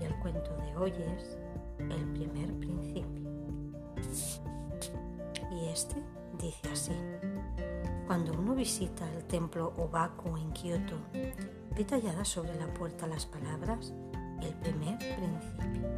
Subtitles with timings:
[0.00, 1.38] Y el cuento de hoy es
[1.78, 3.30] El primer principio.
[5.50, 5.96] Y este
[6.38, 6.92] dice así.
[8.06, 10.96] Cuando uno visita el templo Obaku en Kioto,
[11.74, 13.94] ve talladas sobre la puerta las palabras
[14.42, 15.88] El primer principio.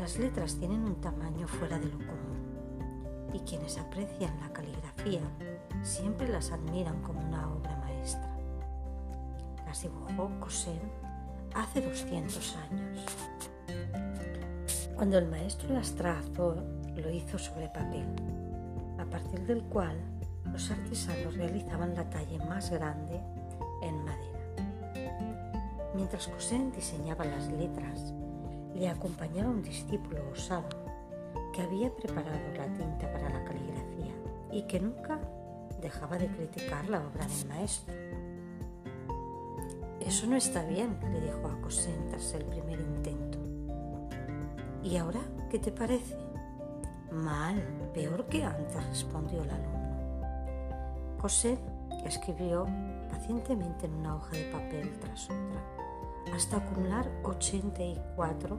[0.00, 5.20] Las letras tienen un tamaño fuera de lo común y quienes aprecian la caligrafía
[5.82, 8.36] siempre las admiran como una obra maestra.
[9.64, 11.11] Las dibujó Cosen
[11.54, 13.04] hace 200 años.
[14.94, 16.62] Cuando el maestro las trazó,
[16.94, 18.06] lo hizo sobre papel,
[18.98, 19.96] a partir del cual
[20.52, 23.20] los artesanos realizaban la talla más grande
[23.82, 24.32] en madera.
[25.94, 28.14] Mientras Cosen diseñaba las letras,
[28.74, 30.68] le acompañaba un discípulo osado
[31.52, 34.12] que había preparado la tinta para la caligrafía
[34.50, 35.18] y que nunca
[35.80, 37.94] dejaba de criticar la obra del maestro.
[40.06, 43.38] Eso no está bien, le dijo a Cosén tras el primer intento.
[44.82, 46.16] ¿Y ahora qué te parece?
[47.12, 47.62] Mal,
[47.94, 51.18] peor que antes, respondió el alumno.
[51.20, 51.58] Cosén
[52.04, 52.66] escribió
[53.10, 58.58] pacientemente en una hoja de papel tras otra, hasta acumular 84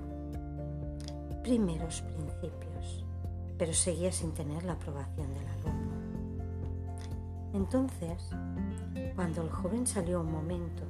[1.43, 3.05] primeros principios,
[3.57, 5.93] pero seguía sin tener la aprobación del alumno.
[7.53, 8.29] Entonces,
[9.15, 10.83] cuando el joven salió un momento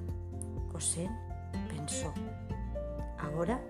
[0.73, 1.07] José
[1.69, 2.11] pensó,
[3.19, 3.61] ahora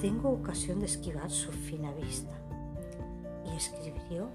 [0.00, 2.34] tengo ocasión de esquivar su fina vista.
[3.44, 4.30] Y escribió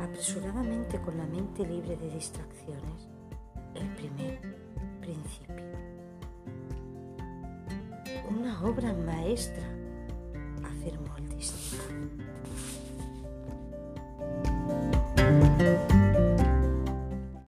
[0.00, 3.08] apresuradamente con la mente libre de distracciones
[3.74, 4.40] el primer
[5.00, 5.64] principio.
[8.28, 9.64] Una obra maestra,
[10.64, 12.28] afirmó el discípulo.